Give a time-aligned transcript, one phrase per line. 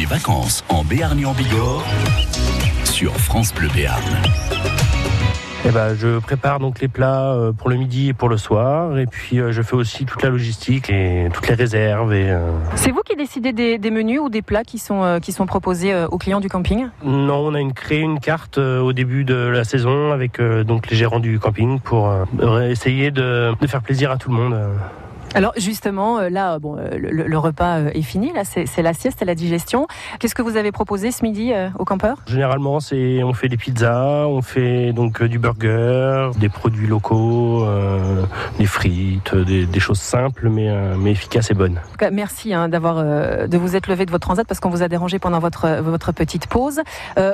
[0.00, 1.84] Les vacances en Béarn et en Bigorre
[2.84, 4.02] sur France Bleu Béarn.
[5.66, 8.96] Eh ben, je prépare donc les plats euh, pour le midi et pour le soir,
[8.96, 12.14] et puis euh, je fais aussi toute la logistique et toutes les réserves.
[12.14, 15.32] Et, euh, C'est vous qui décidez des, des menus ou des plats qui sont, qui
[15.32, 16.86] sont proposés aux clients du camping?
[17.04, 20.96] Non, on a une, créé une carte au début de la saison avec donc les
[20.96, 22.10] gérants du camping pour
[22.62, 24.56] essayer de, de faire plaisir à tout le monde.
[25.34, 28.92] Alors justement, euh, là, bon, euh, le, le repas euh, est fini, là, c'est la
[28.94, 29.86] sieste et la digestion.
[30.18, 33.56] Qu'est-ce que vous avez proposé ce midi euh, aux campeurs Généralement, c'est on fait des
[33.56, 38.24] pizzas, on fait donc du burger, des produits locaux, euh,
[38.58, 41.78] des frites, des, des choses simples mais, euh, mais efficaces et bonnes.
[41.78, 44.70] En tout cas, merci hein, d'avoir de vous être levé de votre transat parce qu'on
[44.70, 46.80] vous a dérangé pendant votre votre petite pause.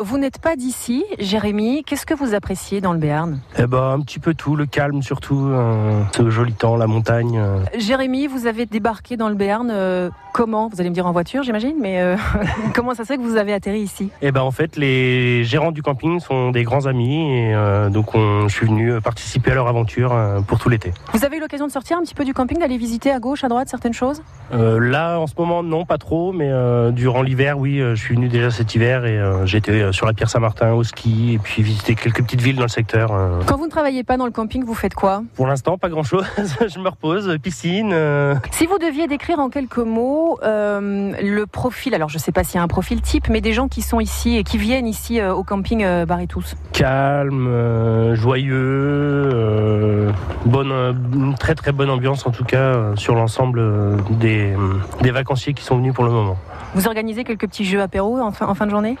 [0.00, 1.82] Vous n'êtes pas d'ici, Jérémy.
[1.84, 3.40] Qu'est-ce que vous appréciez dans le Béarn?
[3.58, 7.40] Eh ben, un petit peu tout, le calme surtout, euh, ce joli temps, la montagne.
[7.80, 11.42] Jérémy, vous avez débarqué dans le Béarn euh, comment Vous allez me dire en voiture,
[11.42, 12.16] j'imagine, mais euh,
[12.74, 14.10] comment ça se fait que vous avez atterri ici?
[14.22, 18.14] Eh ben en fait, les gérants du camping sont des grands amis et euh, donc
[18.14, 20.92] on, je suis venu participer à leur aventure euh, pour tout l'été.
[21.12, 23.44] Vous avez eu l'occasion de sortir un petit peu du camping, d'aller visiter à gauche,
[23.44, 24.22] à droite certaines choses?
[24.52, 28.02] Euh, là, en ce moment, non, pas trop, mais euh, durant l'hiver, oui, euh, je
[28.02, 31.34] suis venu déjà cet hiver et euh, j'étais euh, sur la pierre Saint-Martin au ski
[31.34, 33.12] et puis visiter quelques petites villes dans le secteur.
[33.12, 33.40] euh.
[33.46, 35.22] Quand vous ne travaillez pas dans le camping, vous faites quoi?
[35.34, 36.24] Pour l'instant, pas grand-chose.
[36.68, 37.90] je me repose, piscine.
[37.92, 42.32] euh, Si vous deviez décrire en quelques mots euh, le profil, alors je ne sais
[42.32, 44.58] pas s'il y a un profil type, mais des gens qui sont ici et qui
[44.58, 46.44] viennent ici euh, au camping euh, Barretous.
[46.72, 50.12] calme, euh, joyeux,
[50.46, 50.72] bonne,
[51.14, 53.62] une très très bonne ambiance en tout cas sur l'ensemble
[54.10, 54.54] des,
[55.02, 56.36] des vacanciers qui sont venus pour le moment.
[56.74, 58.96] Vous organisez quelques petits jeux apéro en fin, en fin de journée?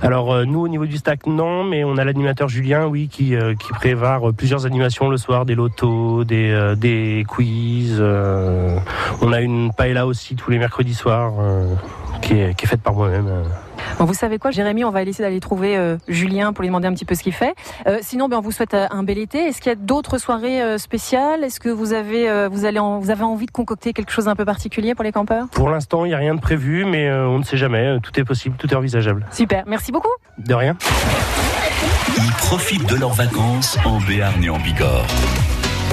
[0.00, 3.34] Alors euh, nous au niveau du stack non, mais on a l'animateur Julien oui qui,
[3.34, 8.00] euh, qui euh, plusieurs animations le soir, des lotos, des, euh, des quiz.
[8.00, 11.74] on a une paella aussi tous les mercredis soirs euh,
[12.22, 13.26] qui, est, qui est faite par moi-même.
[13.28, 13.42] euh.
[13.98, 16.86] Bon, Vous savez quoi, Jérémy, on va essayer d'aller trouver euh, Julien pour lui demander
[16.86, 17.54] un petit peu ce qu'il fait.
[17.86, 19.38] Euh, sinon, ben, on vous souhaite un bel été.
[19.48, 21.42] Est-ce qu'il y a d'autres soirées euh, spéciales?
[21.44, 24.28] Est-ce que vous avez, euh, vous, allez en- vous avez envie de concocter quelque chose
[24.28, 25.46] un peu particulier pour les campeurs?
[25.52, 27.98] Pour l'instant, il n'y a rien de prévu, mais euh, on ne sait jamais.
[28.02, 29.26] Tout est possible, tout est envisageable.
[29.32, 30.08] Super, merci beaucoup.
[30.38, 30.76] De rien.
[32.18, 35.06] Ils profitent de leurs vacances en Béarn et en Bigorre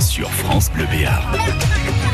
[0.02, 1.24] sur France Bleu Béarn.